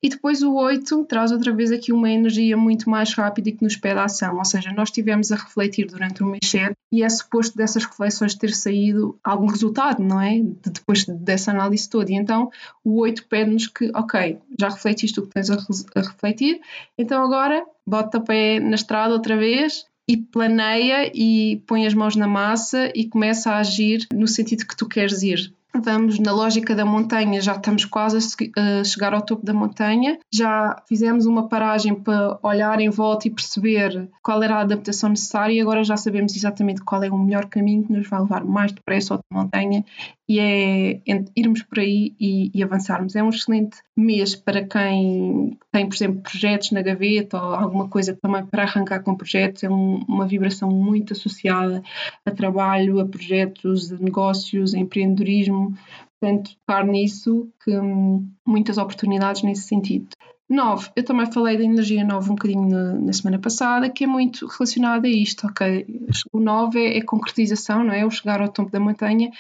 E 0.01 0.09
depois 0.09 0.43
o 0.43 0.55
8 0.55 1.05
traz 1.07 1.33
outra 1.33 1.53
vez 1.53 1.73
aqui 1.73 1.93
uma 1.93 2.09
energia 2.09 2.57
muito 2.57 2.89
mais 2.89 3.13
rápida 3.15 3.49
e 3.49 3.53
que 3.53 3.65
nos 3.65 3.77
pede 3.77 3.99
a 3.99 4.05
ação. 4.05 4.37
Ou 4.37 4.45
seja, 4.45 4.73
nós 4.73 4.91
estivemos 4.91 5.33
a 5.33 5.37
refletir 5.37 5.87
durante 5.87 6.23
o 6.23 6.27
mês 6.27 6.41
7 6.45 6.73
e 6.93 7.03
é 7.03 7.09
suposto 7.09 7.57
dessas 7.57 7.85
reflexões 7.85 8.37
ter 8.37 8.53
saído 8.53 9.19
algum 9.25 9.47
resultado, 9.47 10.03
não 10.03 10.21
é? 10.21 10.39
De, 10.39 10.71
depois 10.71 11.05
dessa 11.05 11.51
análise 11.51 11.89
toda. 11.89 12.13
E 12.13 12.15
então 12.15 12.51
o 12.85 13.01
8 13.01 13.27
pede-nos 13.27 13.67
que, 13.67 13.91
ok, 13.95 14.39
já 14.59 14.69
refletiste 14.69 15.19
o 15.19 15.27
que 15.27 15.35
tens 15.35 15.51
a, 15.51 15.55
a 15.55 16.01
refletir, 16.01 16.61
então 16.97 17.25
agora 17.25 17.65
bota 17.85 18.19
o 18.19 18.25
pé 18.25 18.61
na 18.61 18.77
estrada 18.77 19.15
outra 19.15 19.37
vez 19.37 19.85
e 20.09 20.17
planeia 20.17 21.13
e 21.15 21.63
põe 21.67 21.87
as 21.87 21.93
mãos 21.93 22.17
na 22.17 22.27
massa 22.27 22.91
e 22.95 23.07
começa 23.07 23.51
a 23.51 23.59
agir 23.59 24.07
no 24.13 24.27
sentido 24.27 24.67
que 24.67 24.77
tu 24.77 24.89
queres 24.89 25.23
ir. 25.23 25.53
Vamos 25.75 26.19
na 26.19 26.33
lógica 26.33 26.75
da 26.75 26.85
montanha, 26.85 27.41
já 27.41 27.53
estamos 27.53 27.85
quase 27.85 28.19
a 28.57 28.83
chegar 28.83 29.13
ao 29.13 29.21
topo 29.21 29.45
da 29.45 29.53
montanha, 29.53 30.19
já 30.33 30.83
fizemos 30.89 31.27
uma 31.27 31.47
paragem 31.47 31.95
para 31.95 32.39
olhar 32.43 32.81
em 32.81 32.89
volta 32.89 33.29
e 33.29 33.31
perceber 33.31 34.09
qual 34.23 34.43
era 34.43 34.57
a 34.57 34.61
adaptação 34.63 35.11
necessária 35.11 35.53
e 35.53 35.61
agora 35.61 35.85
já 35.85 35.97
sabemos 35.97 36.35
exatamente 36.35 36.83
qual 36.83 37.03
é 37.05 37.11
o 37.11 37.19
melhor 37.19 37.47
caminho 37.47 37.85
que 37.85 37.93
nos 37.93 38.09
vai 38.09 38.21
levar 38.21 38.45
mais 38.45 38.73
depressa 38.73 39.17
da 39.17 39.23
montanha 39.31 39.85
e 40.29 40.39
é 40.41 41.01
irmos 41.35 41.63
por 41.63 41.79
aí 41.79 42.15
e, 42.21 42.51
e, 42.55 42.63
avançarmos. 42.63 43.17
É 43.17 43.23
um 43.23 43.31
excelente 43.31 43.79
mês 43.97 44.37
para 44.37 44.63
quem 44.63 45.59
tem, 45.73 45.89
por 45.89 45.95
exemplo, 45.95 46.21
projetos 46.21 46.71
na 46.71 46.83
gaveta 46.83 47.43
ou 47.43 47.55
alguma 47.55 47.89
coisa 47.89 48.15
também 48.21 48.45
para 48.45 48.65
arrancar 48.65 49.03
com 49.03 49.17
projetos. 49.17 49.65
É 49.65 49.71
um, 49.71 50.05
uma 50.07 50.27
vibração 50.27 50.69
muito 50.69 51.15
associada 51.15 51.83
a 52.27 52.31
trabalho, 52.31 53.01
a 53.01 53.07
projetos, 53.07 53.91
a 53.91 53.97
negócios, 53.97 54.75
a 54.75 54.79
empreendedorismo. 54.79 55.75
Portanto, 56.21 56.51
tocar 56.67 56.85
nisso, 56.85 57.49
que 57.65 57.79
hum, 57.79 58.29
muitas 58.47 58.77
oportunidades 58.77 59.43
nesse 59.43 59.63
sentido. 59.63 60.09
9, 60.49 60.91
eu 60.97 61.05
também 61.05 61.31
falei 61.31 61.59
da 61.59 61.65
energia 61.65 62.03
9 62.03 62.31
um 62.31 62.35
bocadinho 62.35 62.69
na, 62.69 62.95
na, 62.95 63.13
semana 63.13 63.39
passada, 63.39 63.91
que 63.91 64.05
é 64.05 64.07
muito 64.07 64.47
relacionada 64.47 65.07
a 65.07 65.11
isto, 65.11 65.47
ok? 65.47 65.87
O 66.33 66.41
9 66.41 66.79
é, 66.79 66.97
é 66.97 67.03
concretização, 67.03 67.85
não 67.85 67.93
é? 67.93 68.07
O 68.07 68.11
chegar 68.11 68.41
ao 68.41 68.49
topo 68.49 68.71
da 68.71 68.81
montanha 68.81 69.31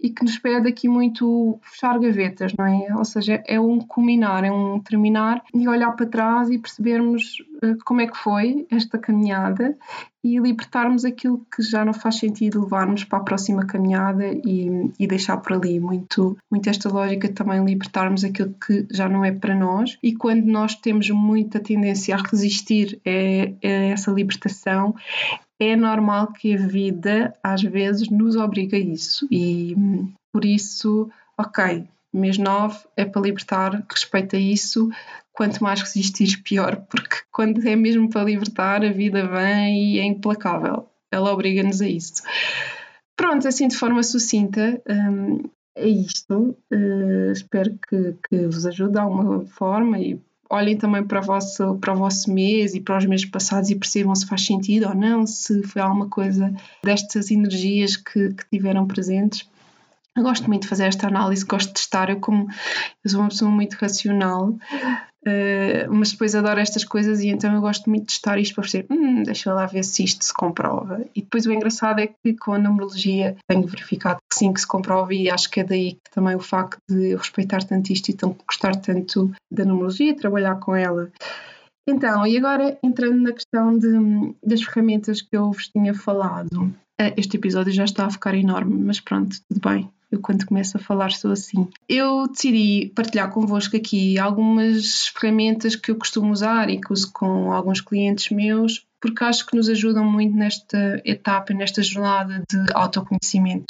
e 0.00 0.08
que 0.08 0.24
nos 0.24 0.38
pede 0.38 0.66
aqui 0.66 0.88
muito 0.88 1.58
fechar 1.62 1.98
gavetas, 1.98 2.54
não 2.56 2.64
é? 2.64 2.96
Ou 2.96 3.04
seja, 3.04 3.42
é 3.46 3.60
um 3.60 3.78
culminar, 3.78 4.42
é 4.42 4.50
um 4.50 4.80
terminar 4.80 5.42
e 5.52 5.68
olhar 5.68 5.92
para 5.92 6.06
trás 6.06 6.48
e 6.48 6.58
percebermos 6.58 7.40
uh, 7.62 7.76
como 7.84 8.00
é 8.00 8.06
que 8.06 8.16
foi 8.16 8.66
esta 8.70 8.98
caminhada 8.98 9.76
e 10.24 10.38
libertarmos 10.38 11.04
aquilo 11.04 11.46
que 11.54 11.62
já 11.62 11.84
não 11.84 11.92
faz 11.92 12.16
sentido 12.16 12.62
levarmos 12.62 13.04
para 13.04 13.18
a 13.18 13.22
próxima 13.22 13.66
caminhada 13.66 14.26
e, 14.26 14.90
e, 14.98 15.06
deixar 15.06 15.36
por 15.36 15.52
ali. 15.52 15.78
Muito, 15.78 16.36
muito 16.50 16.70
esta 16.70 16.88
lógica 16.88 17.28
também 17.28 17.62
libertarmos 17.62 18.24
aquilo 18.24 18.54
que 18.54 18.86
já 18.90 19.06
não 19.06 19.22
é 19.22 19.30
para 19.30 19.54
nós. 19.54 19.98
E 20.02 20.14
quando 20.14 20.46
nós 20.46 20.74
temos 20.74 21.10
muita 21.10 21.60
tendência 21.60 22.14
a 22.14 22.18
resistir 22.18 22.98
a, 23.06 23.66
a 23.66 23.70
essa 23.92 24.10
libertação 24.10 24.94
é 25.60 25.76
normal 25.76 26.32
que 26.32 26.54
a 26.54 26.66
vida 26.66 27.34
às 27.42 27.62
vezes 27.62 28.08
nos 28.08 28.34
obriga 28.34 28.78
a 28.78 28.80
isso. 28.80 29.28
E 29.30 29.76
por 30.32 30.44
isso, 30.44 31.10
ok, 31.38 31.86
mês 32.12 32.38
9 32.38 32.78
é 32.96 33.04
para 33.04 33.20
libertar, 33.20 33.84
respeita 33.90 34.36
isso, 34.36 34.88
quanto 35.34 35.62
mais 35.62 35.80
resistires, 35.80 36.36
pior, 36.36 36.76
porque 36.88 37.16
quando 37.30 37.66
é 37.68 37.74
mesmo 37.74 38.08
para 38.08 38.24
libertar, 38.24 38.84
a 38.84 38.92
vida 38.92 39.26
vem 39.26 39.94
e 39.94 39.98
é 39.98 40.04
implacável. 40.04 40.88
Ela 41.10 41.32
obriga-nos 41.32 41.82
a 41.82 41.88
isso. 41.88 42.22
Pronto, 43.16 43.46
assim 43.46 43.68
de 43.68 43.76
forma 43.76 44.02
sucinta, 44.02 44.80
hum, 44.88 45.42
é 45.76 45.88
isto. 45.88 46.56
Uh, 46.72 47.32
espero 47.32 47.78
que, 47.88 48.14
que 48.28 48.46
vos 48.46 48.64
ajude 48.64 48.92
de 48.92 48.98
alguma 48.98 49.44
forma 49.46 49.98
e 49.98 50.20
olhem 50.48 50.76
também 50.76 51.02
para 51.02 51.20
o, 51.20 51.24
vosso, 51.24 51.76
para 51.78 51.92
o 51.92 51.96
vosso 51.96 52.32
mês 52.32 52.74
e 52.74 52.80
para 52.80 52.98
os 52.98 53.06
meses 53.06 53.26
passados 53.26 53.70
e 53.70 53.74
percebam 53.74 54.14
se 54.14 54.26
faz 54.26 54.46
sentido 54.46 54.88
ou 54.88 54.94
não, 54.94 55.26
se 55.26 55.62
foi 55.64 55.82
alguma 55.82 56.08
coisa 56.08 56.52
destas 56.82 57.30
energias 57.30 57.96
que, 57.96 58.34
que 58.34 58.44
tiveram 58.52 58.86
presentes. 58.86 59.48
Eu 60.16 60.22
gosto 60.22 60.46
muito 60.46 60.62
de 60.62 60.68
fazer 60.68 60.84
esta 60.84 61.08
análise, 61.08 61.44
gosto 61.44 61.72
de 61.72 61.80
estar. 61.80 62.08
Eu, 62.08 62.20
como 62.20 62.48
eu 63.04 63.10
sou 63.10 63.20
uma 63.20 63.28
pessoa 63.28 63.50
muito 63.50 63.74
racional, 63.74 64.56
Uh, 65.26 65.88
mas 65.90 66.12
depois 66.12 66.34
adoro 66.34 66.60
estas 66.60 66.84
coisas 66.84 67.20
e 67.20 67.28
então 67.28 67.54
eu 67.54 67.60
gosto 67.62 67.88
muito 67.88 68.02
de 68.02 68.08
testar 68.08 68.38
isto 68.38 68.54
para 68.54 68.62
perceber, 68.62 68.86
hum, 68.92 69.22
deixa 69.22 69.54
lá 69.54 69.64
ver 69.64 69.82
se 69.82 70.04
isto 70.04 70.22
se 70.22 70.34
comprova. 70.34 71.02
E 71.16 71.22
depois 71.22 71.46
o 71.46 71.52
engraçado 71.52 72.00
é 72.00 72.08
que 72.08 72.34
com 72.34 72.52
a 72.52 72.58
numerologia 72.58 73.34
tenho 73.48 73.66
verificado 73.66 74.18
que 74.30 74.38
sim, 74.38 74.52
que 74.52 74.60
se 74.60 74.66
comprova 74.66 75.14
e 75.14 75.30
acho 75.30 75.50
que 75.50 75.60
é 75.60 75.64
daí 75.64 75.92
que 75.92 76.10
também 76.12 76.36
o 76.36 76.40
facto 76.40 76.76
de 76.90 77.12
eu 77.12 77.18
respeitar 77.18 77.64
tanto 77.64 77.90
isto 77.90 78.10
e 78.10 78.12
então 78.12 78.36
gostar 78.46 78.76
tanto 78.76 79.32
da 79.50 79.64
numerologia, 79.64 80.14
trabalhar 80.14 80.56
com 80.56 80.76
ela. 80.76 81.10
Então, 81.88 82.26
e 82.26 82.36
agora 82.36 82.78
entrando 82.82 83.16
na 83.22 83.32
questão 83.32 83.78
de, 83.78 84.34
das 84.44 84.62
ferramentas 84.62 85.22
que 85.22 85.34
eu 85.34 85.52
vos 85.52 85.68
tinha 85.68 85.94
falado, 85.94 86.64
uh, 87.00 87.14
este 87.16 87.38
episódio 87.38 87.72
já 87.72 87.84
está 87.84 88.04
a 88.04 88.10
ficar 88.10 88.34
enorme, 88.34 88.74
mas 88.74 89.00
pronto, 89.00 89.36
tudo 89.48 89.70
bem 89.70 89.90
quando 90.18 90.46
começo 90.46 90.76
a 90.76 90.80
falar 90.80 91.12
sou 91.12 91.32
assim. 91.32 91.68
Eu 91.88 92.26
decidi 92.28 92.92
partilhar 92.94 93.30
convosco 93.30 93.76
aqui 93.76 94.18
algumas 94.18 95.08
ferramentas 95.08 95.76
que 95.76 95.90
eu 95.90 95.96
costumo 95.96 96.32
usar 96.32 96.70
e 96.70 96.80
que 96.80 96.92
uso 96.92 97.12
com 97.12 97.52
alguns 97.52 97.80
clientes 97.80 98.30
meus, 98.30 98.86
porque 99.00 99.24
acho 99.24 99.46
que 99.46 99.56
nos 99.56 99.68
ajudam 99.68 100.04
muito 100.04 100.34
nesta 100.36 101.00
etapa, 101.04 101.52
nesta 101.52 101.82
jornada 101.82 102.42
de 102.50 102.72
autoconhecimento. 102.74 103.66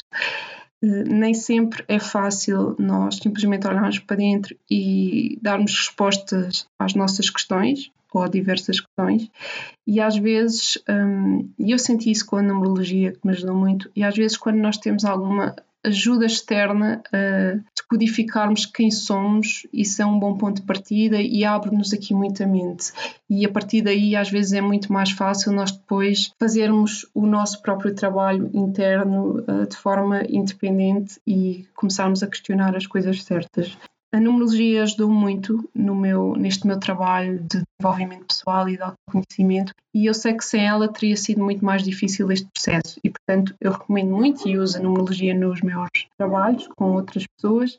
Eh, 0.82 1.04
nem 1.04 1.34
sempre 1.34 1.84
é 1.88 1.98
fácil 1.98 2.76
nós 2.78 3.16
simplesmente 3.16 3.66
olharmos 3.66 3.98
para 3.98 4.16
dentro 4.16 4.56
e 4.70 5.38
darmos 5.40 5.74
respostas 5.74 6.66
às 6.78 6.94
nossas 6.94 7.30
questões 7.30 7.90
ou 8.12 8.22
a 8.22 8.28
diversas 8.28 8.80
questões 8.80 9.28
e 9.86 10.00
às 10.00 10.16
vezes, 10.16 10.78
hum, 10.88 11.48
e 11.58 11.70
eu 11.72 11.78
senti 11.78 12.10
isso 12.10 12.26
com 12.26 12.36
a 12.36 12.42
numerologia 12.42 13.12
que 13.12 13.20
me 13.24 13.32
ajudou 13.32 13.54
muito, 13.54 13.90
e 13.94 14.02
às 14.02 14.16
vezes 14.16 14.36
quando 14.36 14.56
nós 14.56 14.78
temos 14.78 15.04
alguma 15.04 15.54
ajuda 15.84 16.26
externa 16.26 17.02
a 17.12 17.58
decodificarmos 17.76 18.66
quem 18.66 18.90
somos, 18.90 19.66
isso 19.72 20.00
é 20.00 20.06
um 20.06 20.18
bom 20.18 20.36
ponto 20.36 20.60
de 20.60 20.66
partida 20.66 21.20
e 21.20 21.44
abre-nos 21.44 21.92
aqui 21.92 22.14
muita 22.14 22.46
mente. 22.46 22.92
E 23.28 23.44
a 23.44 23.48
partir 23.48 23.82
daí, 23.82 24.16
às 24.16 24.30
vezes, 24.30 24.52
é 24.52 24.60
muito 24.60 24.92
mais 24.92 25.10
fácil 25.10 25.52
nós 25.52 25.70
depois 25.70 26.32
fazermos 26.38 27.06
o 27.14 27.26
nosso 27.26 27.60
próprio 27.62 27.94
trabalho 27.94 28.50
interno 28.54 29.40
uh, 29.40 29.66
de 29.66 29.76
forma 29.76 30.22
independente 30.28 31.20
e 31.26 31.66
começarmos 31.74 32.22
a 32.22 32.26
questionar 32.26 32.76
as 32.76 32.86
coisas 32.86 33.22
certas. 33.22 33.76
A 34.14 34.20
numerologia 34.20 34.84
ajudou 34.84 35.10
muito 35.10 35.68
no 35.74 35.92
meu, 35.92 36.36
neste 36.36 36.68
meu 36.68 36.78
trabalho 36.78 37.40
de 37.40 37.64
desenvolvimento 37.80 38.26
pessoal 38.26 38.68
e 38.68 38.76
de 38.76 38.82
autoconhecimento 38.84 39.74
e 39.92 40.06
eu 40.06 40.14
sei 40.14 40.34
que 40.34 40.44
sem 40.44 40.64
ela 40.64 40.86
teria 40.86 41.16
sido 41.16 41.42
muito 41.42 41.64
mais 41.64 41.82
difícil 41.82 42.30
este 42.30 42.46
processo. 42.54 43.00
E, 43.02 43.10
portanto, 43.10 43.56
eu 43.60 43.72
recomendo 43.72 44.10
muito 44.10 44.48
e 44.48 44.56
uso 44.56 44.78
a 44.78 44.80
numerologia 44.80 45.34
nos 45.34 45.60
meus 45.62 45.88
trabalhos 46.16 46.68
com 46.76 46.92
outras 46.92 47.24
pessoas 47.26 47.76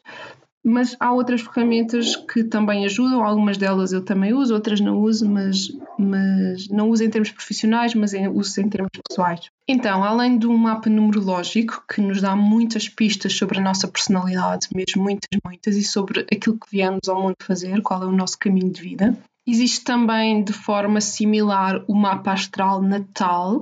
mas 0.65 0.95
há 0.99 1.13
outras 1.13 1.41
ferramentas 1.41 2.15
que 2.15 2.43
também 2.43 2.85
ajudam, 2.85 3.23
algumas 3.23 3.55
delas 3.55 3.93
eu 3.93 4.03
também 4.03 4.33
uso, 4.33 4.55
outras 4.55 4.81
não 4.81 4.97
uso, 4.97 5.29
mas, 5.29 5.71
mas 5.99 6.67
não 6.69 6.89
uso 6.89 7.03
em 7.03 7.09
termos 7.09 7.29
profissionais, 7.29 7.93
mas 7.93 8.13
uso 8.33 8.59
em 8.59 8.67
termos 8.67 8.89
pessoais. 9.07 9.41
Então, 9.67 10.03
além 10.03 10.39
do 10.39 10.51
mapa 10.51 10.89
numerológico, 10.89 11.83
que 11.87 12.01
nos 12.01 12.19
dá 12.19 12.35
muitas 12.35 12.89
pistas 12.89 13.33
sobre 13.33 13.59
a 13.59 13.61
nossa 13.61 13.87
personalidade, 13.87 14.67
mesmo 14.73 15.03
muitas, 15.03 15.39
muitas, 15.45 15.75
e 15.75 15.83
sobre 15.83 16.21
aquilo 16.21 16.57
que 16.57 16.71
viemos 16.71 17.07
ao 17.07 17.21
mundo 17.21 17.35
fazer, 17.39 17.81
qual 17.83 18.01
é 18.01 18.07
o 18.07 18.11
nosso 18.11 18.39
caminho 18.39 18.71
de 18.71 18.81
vida, 18.81 19.15
Existe 19.47 19.83
também 19.83 20.43
de 20.43 20.51
forma 20.51 20.99
similar 20.99 21.83
o 21.87 21.93
mapa 21.93 22.31
astral 22.31 22.81
natal, 22.81 23.61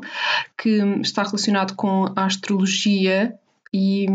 que 0.58 0.70
está 1.02 1.24
relacionado 1.24 1.76
com 1.76 2.06
a 2.16 2.24
astrologia 2.24 3.38
e 3.74 4.06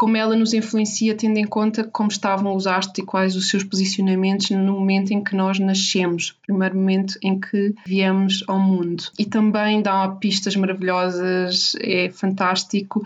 como 0.00 0.16
ela 0.16 0.34
nos 0.34 0.54
influencia 0.54 1.14
tendo 1.14 1.36
em 1.36 1.44
conta 1.44 1.84
como 1.84 2.08
estavam 2.08 2.56
os 2.56 2.66
astros 2.66 3.00
e 3.00 3.02
quais 3.02 3.36
os 3.36 3.50
seus 3.50 3.62
posicionamentos 3.62 4.48
no 4.48 4.72
momento 4.72 5.10
em 5.10 5.22
que 5.22 5.36
nós 5.36 5.58
nascemos, 5.58 6.34
primeiro 6.46 6.74
momento 6.74 7.18
em 7.22 7.38
que 7.38 7.74
viemos 7.84 8.42
ao 8.48 8.58
mundo. 8.58 9.04
E 9.18 9.26
também 9.26 9.82
dá 9.82 10.08
pistas 10.08 10.56
maravilhosas, 10.56 11.76
é 11.82 12.08
fantástico. 12.08 13.04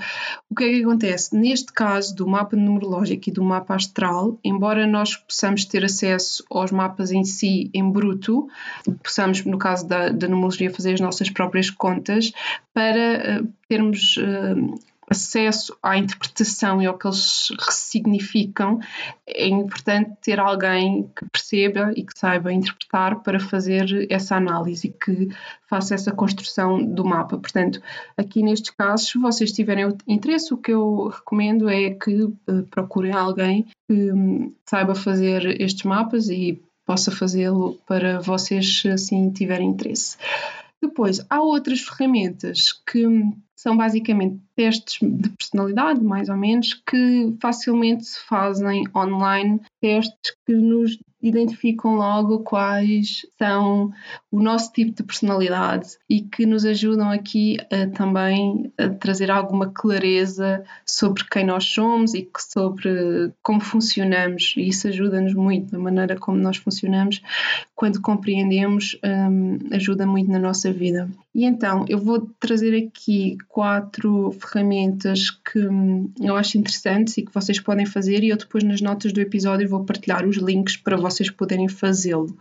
O 0.48 0.54
que 0.54 0.62
é 0.62 0.68
que 0.68 0.84
acontece? 0.84 1.36
Neste 1.36 1.72
caso 1.72 2.14
do 2.14 2.28
mapa 2.28 2.54
numerológico 2.54 3.28
e 3.28 3.32
do 3.32 3.42
mapa 3.42 3.74
astral, 3.74 4.38
embora 4.44 4.86
nós 4.86 5.16
possamos 5.16 5.64
ter 5.64 5.84
acesso 5.84 6.44
aos 6.48 6.70
mapas 6.70 7.10
em 7.10 7.24
si 7.24 7.70
em 7.74 7.90
bruto, 7.90 8.46
possamos, 9.02 9.44
no 9.44 9.58
caso 9.58 9.84
da, 9.88 10.10
da 10.10 10.28
numerologia, 10.28 10.70
fazer 10.70 10.92
as 10.92 11.00
nossas 11.00 11.28
próprias 11.28 11.70
contas 11.70 12.30
para 12.72 13.42
uh, 13.42 13.48
termos 13.68 14.16
uh, 14.16 14.78
acesso 15.10 15.76
à 15.82 15.96
interpretação 15.96 16.80
e 16.80 16.86
ao 16.86 16.96
que 16.96 17.06
eles 17.06 17.48
significam, 17.70 18.80
é 19.26 19.48
importante 19.48 20.12
ter 20.22 20.40
alguém 20.40 21.10
que 21.16 21.24
perceba 21.30 21.92
e 21.96 22.04
que 22.04 22.18
saiba 22.18 22.52
interpretar 22.52 23.20
para 23.20 23.38
fazer 23.38 24.06
essa 24.10 24.36
análise 24.36 24.88
e 24.88 24.92
que 24.92 25.28
faça 25.68 25.94
essa 25.94 26.12
construção 26.12 26.82
do 26.82 27.04
mapa. 27.04 27.38
Portanto, 27.38 27.80
aqui 28.16 28.42
nestes 28.42 28.70
casos, 28.70 29.08
se 29.08 29.18
vocês 29.18 29.52
tiverem 29.52 29.88
interesse, 30.06 30.52
o 30.52 30.58
que 30.58 30.72
eu 30.72 31.08
recomendo 31.08 31.68
é 31.68 31.90
que 31.90 32.22
uh, 32.22 32.34
procurem 32.70 33.12
alguém 33.12 33.66
que 33.88 34.12
um, 34.12 34.52
saiba 34.64 34.94
fazer 34.94 35.60
estes 35.60 35.84
mapas 35.84 36.28
e 36.28 36.62
possa 36.86 37.10
fazê-lo 37.10 37.78
para 37.86 38.20
vocês 38.20 38.82
assim 38.92 39.30
tiverem 39.30 39.68
interesse. 39.68 40.16
Depois, 40.86 41.24
há 41.30 41.40
outras 41.40 41.80
ferramentas 41.80 42.72
que 42.72 43.04
são 43.56 43.74
basicamente 43.74 44.38
testes 44.54 44.98
de 45.00 45.30
personalidade, 45.30 46.02
mais 46.02 46.28
ou 46.28 46.36
menos, 46.36 46.74
que 46.74 47.34
facilmente 47.40 48.04
se 48.04 48.20
fazem 48.26 48.84
online, 48.94 49.60
testes 49.80 50.36
que 50.46 50.52
nos 50.52 50.98
identificam 51.24 51.96
logo 51.96 52.40
quais 52.40 53.26
são 53.38 53.90
o 54.30 54.42
nosso 54.42 54.70
tipo 54.72 54.94
de 54.94 55.02
personalidade 55.02 55.96
e 56.08 56.20
que 56.20 56.44
nos 56.44 56.66
ajudam 56.66 57.10
aqui 57.10 57.56
a, 57.72 57.86
também 57.86 58.72
a 58.78 58.90
trazer 58.90 59.30
alguma 59.30 59.70
clareza 59.70 60.62
sobre 60.84 61.24
quem 61.24 61.46
nós 61.46 61.64
somos 61.64 62.14
e 62.14 62.28
sobre 62.36 63.32
como 63.42 63.60
funcionamos. 63.60 64.54
E 64.56 64.68
isso 64.68 64.86
ajuda-nos 64.88 65.32
muito 65.34 65.72
na 65.72 65.78
maneira 65.78 66.16
como 66.16 66.36
nós 66.36 66.58
funcionamos. 66.58 67.22
Quando 67.74 68.02
compreendemos, 68.02 68.98
um, 69.02 69.58
ajuda 69.74 70.06
muito 70.06 70.30
na 70.30 70.38
nossa 70.38 70.70
vida. 70.70 71.08
E 71.34 71.44
então, 71.44 71.84
eu 71.88 71.98
vou 71.98 72.30
trazer 72.38 72.76
aqui 72.76 73.36
quatro 73.48 74.30
ferramentas 74.32 75.30
que 75.30 75.58
hum, 75.66 76.12
eu 76.20 76.36
acho 76.36 76.56
interessantes 76.56 77.18
e 77.18 77.22
que 77.22 77.34
vocês 77.34 77.58
podem 77.58 77.84
fazer, 77.84 78.22
e 78.22 78.28
eu 78.28 78.36
depois 78.36 78.62
nas 78.62 78.80
notas 78.80 79.12
do 79.12 79.20
episódio 79.20 79.68
vou 79.68 79.84
partilhar 79.84 80.24
os 80.24 80.36
links 80.36 80.76
para 80.76 80.96
vocês 80.96 81.28
poderem 81.30 81.68
fazê-lo. 81.68 82.38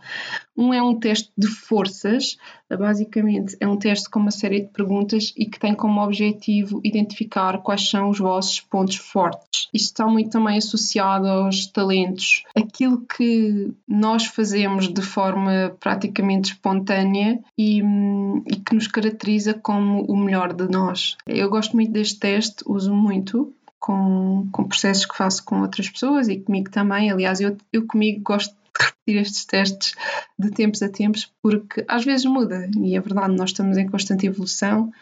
Um 0.56 0.72
é 0.72 0.80
um 0.80 0.96
teste 0.96 1.32
de 1.36 1.48
forças, 1.48 2.36
basicamente 2.76 3.56
é 3.60 3.66
um 3.66 3.76
teste 3.76 4.08
com 4.08 4.18
uma 4.18 4.30
série 4.30 4.60
de 4.60 4.68
perguntas 4.68 5.32
e 5.36 5.46
que 5.46 5.58
tem 5.58 5.74
como 5.74 6.02
objetivo 6.02 6.80
identificar 6.84 7.58
quais 7.58 7.88
são 7.88 8.10
os 8.10 8.18
vossos 8.18 8.60
pontos 8.60 8.96
fortes. 8.96 9.68
Isto 9.72 9.86
está 9.86 10.06
muito 10.06 10.30
também 10.30 10.58
associado 10.58 11.26
aos 11.26 11.66
talentos. 11.66 12.44
Aquilo 12.54 13.02
que 13.02 13.72
nós 13.86 14.26
fazemos 14.26 14.88
de 14.92 15.02
forma 15.02 15.76
praticamente 15.80 16.52
espontânea 16.52 17.40
e, 17.58 17.82
e 18.46 18.56
que 18.56 18.74
nos 18.74 18.86
caracteriza 18.86 19.54
como 19.54 20.02
o 20.02 20.16
melhor 20.16 20.52
de 20.52 20.68
nós. 20.68 21.16
Eu 21.26 21.48
gosto 21.48 21.74
muito 21.74 21.92
deste 21.92 22.18
teste, 22.18 22.64
uso 22.66 22.94
muito 22.94 23.52
com, 23.84 24.48
com 24.50 24.64
processos 24.64 25.04
que 25.04 25.14
faço 25.14 25.44
com 25.44 25.60
outras 25.60 25.90
pessoas 25.90 26.28
e 26.28 26.40
comigo 26.40 26.70
também. 26.70 27.10
Aliás, 27.10 27.38
eu, 27.40 27.54
eu 27.70 27.86
comigo 27.86 28.22
gosto 28.22 28.54
repetir 28.82 29.20
estes 29.20 29.44
testes 29.44 29.94
de 30.38 30.50
tempos 30.50 30.82
a 30.82 30.88
tempos, 30.88 31.30
porque 31.42 31.84
às 31.88 32.04
vezes 32.04 32.26
muda, 32.26 32.68
e 32.76 32.96
é 32.96 33.00
verdade, 33.00 33.36
nós 33.36 33.50
estamos 33.50 33.76
em 33.76 33.88
constante 33.88 34.26
evolução, 34.26 34.92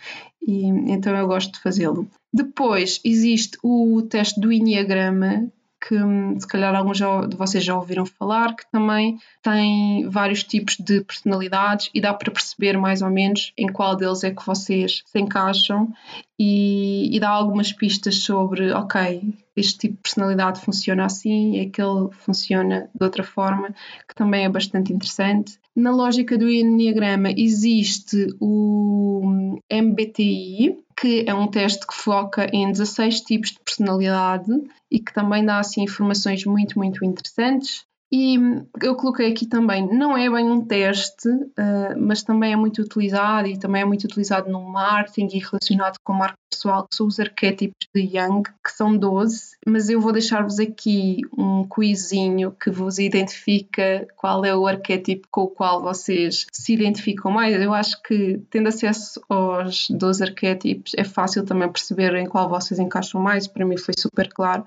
e 0.40 0.64
então 0.64 1.16
eu 1.16 1.26
gosto 1.26 1.52
de 1.52 1.60
fazê-lo. 1.60 2.08
Depois 2.32 3.00
existe 3.04 3.58
o 3.62 4.02
teste 4.02 4.40
do 4.40 4.52
Enneagrama, 4.52 5.50
que 5.86 5.96
hum, 5.96 6.38
se 6.38 6.46
calhar 6.46 6.74
alguns 6.74 6.98
de 6.98 7.36
vocês 7.36 7.64
já 7.64 7.76
ouviram 7.76 8.06
falar, 8.06 8.54
que 8.54 8.64
também 8.70 9.18
tem 9.42 10.08
vários 10.08 10.44
tipos 10.44 10.76
de 10.76 11.00
personalidades 11.02 11.90
e 11.92 12.00
dá 12.00 12.14
para 12.14 12.30
perceber 12.30 12.78
mais 12.78 13.02
ou 13.02 13.10
menos 13.10 13.52
em 13.56 13.66
qual 13.66 13.96
deles 13.96 14.22
é 14.22 14.30
que 14.30 14.46
vocês 14.46 15.02
se 15.04 15.18
encaixam 15.18 15.92
e, 16.38 17.14
e 17.14 17.20
dá 17.20 17.30
algumas 17.30 17.72
pistas 17.72 18.16
sobre, 18.16 18.72
ok, 18.72 19.34
este 19.56 19.78
tipo 19.80 19.94
de 19.96 20.02
personalidade 20.02 20.60
funciona 20.60 21.04
assim, 21.04 21.60
aquele 21.60 22.10
funciona 22.12 22.88
de 22.94 23.04
outra 23.04 23.24
forma, 23.24 23.74
que 24.08 24.14
também 24.14 24.44
é 24.44 24.48
bastante 24.48 24.92
interessante. 24.92 25.58
Na 25.74 25.90
lógica 25.90 26.36
do 26.36 26.50
Enneagrama 26.50 27.30
existe 27.30 28.28
o 28.40 29.58
MBTI, 29.70 30.81
que 30.96 31.24
é 31.26 31.34
um 31.34 31.48
teste 31.48 31.86
que 31.86 31.94
foca 31.94 32.48
em 32.52 32.70
16 32.70 33.20
tipos 33.20 33.50
de 33.50 33.60
personalidade 33.60 34.50
e 34.90 34.98
que 34.98 35.12
também 35.12 35.44
dá 35.44 35.58
assim 35.58 35.82
informações 35.82 36.44
muito, 36.44 36.78
muito 36.78 37.04
interessantes. 37.04 37.84
E 38.14 38.36
eu 38.82 38.94
coloquei 38.94 39.32
aqui 39.32 39.46
também, 39.46 39.88
não 39.88 40.14
é 40.14 40.28
bem 40.28 40.44
um 40.44 40.62
teste, 40.62 41.28
uh, 41.28 41.98
mas 41.98 42.22
também 42.22 42.52
é 42.52 42.56
muito 42.56 42.82
utilizado 42.82 43.48
e 43.48 43.58
também 43.58 43.80
é 43.80 43.84
muito 43.86 44.04
utilizado 44.04 44.50
no 44.50 44.60
marketing 44.60 45.34
e 45.34 45.40
relacionado 45.40 45.96
com 46.04 46.12
marketing 46.12 46.42
pessoal, 46.50 46.86
que 46.86 46.94
são 46.94 47.06
os 47.06 47.18
arquétipos 47.18 47.88
de 47.94 48.02
Young, 48.02 48.42
que 48.42 48.70
são 48.70 48.94
12, 48.96 49.56
mas 49.66 49.88
eu 49.88 49.98
vou 50.00 50.12
deixar-vos 50.12 50.58
aqui 50.58 51.22
um 51.36 51.66
quizinho 51.66 52.52
que 52.52 52.70
vos 52.70 52.98
identifica 52.98 54.06
qual 54.16 54.44
é 54.44 54.54
o 54.54 54.66
arquétipo 54.66 55.26
com 55.30 55.44
o 55.44 55.48
qual 55.48 55.82
vocês 55.82 56.46
se 56.52 56.74
identificam 56.74 57.32
mais. 57.32 57.60
Eu 57.60 57.72
acho 57.72 58.00
que, 58.02 58.40
tendo 58.50 58.68
acesso 58.68 59.22
aos 59.28 59.88
12 59.88 60.22
arquétipos, 60.22 60.92
é 60.96 61.04
fácil 61.04 61.44
também 61.44 61.72
perceber 61.72 62.14
em 62.16 62.26
qual 62.26 62.48
vocês 62.48 62.78
encaixam 62.78 63.20
mais. 63.20 63.46
Para 63.46 63.64
mim 63.64 63.78
foi 63.78 63.94
super 63.96 64.28
claro 64.28 64.64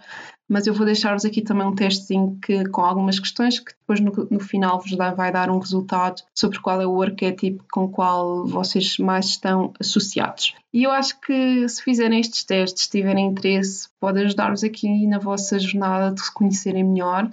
mas 0.47 0.67
eu 0.67 0.73
vou 0.73 0.85
deixar-vos 0.85 1.25
aqui 1.25 1.41
também 1.41 1.67
um 1.67 1.75
testezinho 1.75 2.37
que, 2.41 2.65
com 2.69 2.81
algumas 2.81 3.19
questões 3.19 3.59
que 3.59 3.73
depois 3.73 3.99
no, 3.99 4.11
no 4.29 4.39
final 4.39 4.79
vos 4.79 4.95
dá, 4.95 5.13
vai 5.13 5.31
dar 5.31 5.49
um 5.49 5.59
resultado 5.59 6.21
sobre 6.33 6.59
qual 6.59 6.81
é 6.81 6.87
o 6.87 7.01
arquétipo 7.01 7.63
com 7.71 7.85
o 7.85 7.89
qual 7.89 8.45
vocês 8.45 8.97
mais 8.97 9.25
estão 9.27 9.73
associados. 9.79 10.53
E 10.73 10.83
eu 10.83 10.91
acho 10.91 11.19
que 11.21 11.67
se 11.67 11.81
fizerem 11.81 12.19
estes 12.19 12.43
testes, 12.43 12.87
tiverem 12.87 13.27
interesse, 13.27 13.87
pode 13.99 14.21
ajudar-vos 14.21 14.63
aqui 14.63 15.07
na 15.07 15.19
vossa 15.19 15.57
jornada 15.57 16.13
de 16.13 16.21
se 16.21 16.33
conhecerem 16.33 16.83
melhor 16.83 17.29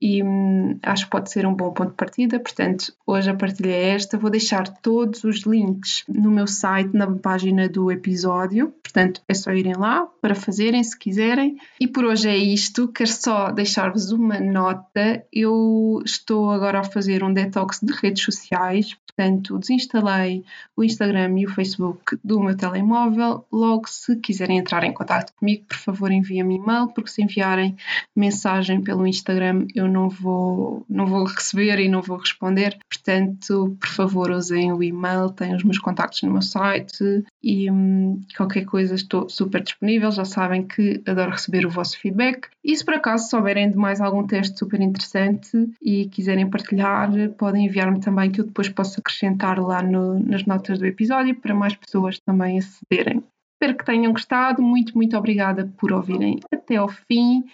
e 0.00 0.22
hum, 0.22 0.78
acho 0.82 1.04
que 1.04 1.10
pode 1.10 1.30
ser 1.30 1.46
um 1.46 1.54
bom 1.54 1.72
ponto 1.72 1.90
de 1.90 1.96
partida. 1.96 2.40
Portanto, 2.40 2.92
hoje 3.06 3.28
a 3.28 3.34
partilha 3.34 3.70
é 3.70 3.88
esta. 3.90 4.16
Vou 4.16 4.30
deixar 4.30 4.66
todos 4.66 5.24
os 5.24 5.40
links 5.40 6.04
no 6.08 6.30
meu 6.30 6.46
site, 6.46 6.94
na 6.94 7.06
página 7.06 7.68
do 7.68 7.90
episódio. 7.90 8.72
Portanto, 8.82 9.20
é 9.28 9.34
só 9.34 9.52
irem 9.52 9.74
lá 9.74 10.06
para 10.20 10.34
fazerem 10.34 10.82
se 10.82 10.98
quiserem. 10.98 11.58
E 11.78 11.86
por 11.86 12.04
hoje 12.04 12.28
é 12.28 12.36
isto. 12.36 12.88
Quero 12.88 13.10
só 13.10 13.50
deixar-vos 13.50 14.10
uma 14.10 14.40
nota. 14.40 15.24
Eu 15.32 16.00
estou 16.04 16.50
agora 16.50 16.80
a 16.80 16.84
fazer 16.84 17.22
um 17.22 17.32
detox 17.32 17.80
de 17.82 17.92
redes 17.92 18.22
sociais. 18.22 18.96
Portanto, 19.20 19.58
desinstalei 19.58 20.44
o 20.74 20.82
Instagram 20.82 21.38
e 21.38 21.44
o 21.44 21.50
Facebook 21.50 22.16
do 22.24 22.40
meu 22.40 22.56
telemóvel. 22.56 23.44
Logo, 23.52 23.86
se 23.86 24.16
quiserem 24.16 24.58
entrar 24.58 24.82
em 24.82 24.94
contato 24.94 25.34
comigo, 25.34 25.66
por 25.68 25.76
favor, 25.76 26.10
enviem-me 26.10 26.56
e-mail, 26.56 26.88
porque 26.88 27.10
se 27.10 27.22
enviarem 27.22 27.76
mensagem 28.16 28.80
pelo 28.80 29.06
Instagram, 29.06 29.66
eu 29.74 29.88
não 29.90 30.08
vou, 30.08 30.84
não 30.88 31.06
vou 31.06 31.24
receber 31.24 31.78
e 31.78 31.88
não 31.88 32.00
vou 32.00 32.16
responder. 32.16 32.78
Portanto, 32.88 33.76
por 33.80 33.88
favor, 33.88 34.30
usem 34.30 34.72
o 34.72 34.82
e-mail, 34.82 35.30
têm 35.30 35.54
os 35.54 35.64
meus 35.64 35.78
contactos 35.78 36.22
no 36.22 36.32
meu 36.32 36.42
site 36.42 37.24
e 37.42 37.70
hum, 37.70 38.20
qualquer 38.36 38.64
coisa 38.64 38.94
estou 38.94 39.28
super 39.28 39.62
disponível. 39.62 40.10
Já 40.10 40.24
sabem 40.24 40.66
que 40.66 41.02
adoro 41.06 41.32
receber 41.32 41.66
o 41.66 41.70
vosso 41.70 41.98
feedback. 41.98 42.48
E 42.64 42.76
se 42.76 42.84
por 42.84 42.94
acaso 42.94 43.28
souberem 43.28 43.70
de 43.70 43.76
mais 43.76 44.00
algum 44.00 44.26
teste 44.26 44.58
super 44.58 44.80
interessante 44.80 45.70
e 45.82 46.06
quiserem 46.06 46.48
partilhar, 46.48 47.10
podem 47.38 47.66
enviar-me 47.66 48.00
também 48.00 48.30
que 48.30 48.40
eu 48.40 48.46
depois 48.46 48.68
posso 48.68 49.00
acrescentar 49.00 49.58
lá 49.58 49.82
no, 49.82 50.18
nas 50.20 50.44
notas 50.44 50.78
do 50.78 50.86
episódio 50.86 51.34
para 51.34 51.54
mais 51.54 51.74
pessoas 51.74 52.18
também 52.18 52.58
acederem. 52.58 53.22
Espero 53.60 53.76
que 53.76 53.84
tenham 53.84 54.12
gostado. 54.12 54.62
Muito, 54.62 54.96
muito 54.96 55.14
obrigada 55.18 55.70
por 55.76 55.92
ouvirem 55.92 56.40
até 56.50 56.76
ao 56.76 56.88
fim 56.88 57.44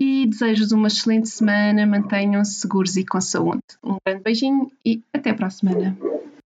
e 0.00 0.11
desejo-vos 0.32 0.72
uma 0.72 0.88
excelente 0.88 1.28
semana. 1.28 1.86
Mantenham-se 1.86 2.54
seguros 2.54 2.96
e 2.96 3.04
com 3.04 3.20
saúde. 3.20 3.62
Um 3.84 3.96
grande 4.04 4.22
beijinho 4.22 4.70
e 4.84 5.02
até 5.12 5.32
para 5.32 5.46
a 5.46 5.50
semana. 5.50 5.96